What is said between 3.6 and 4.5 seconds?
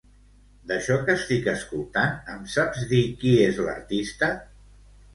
l'artista?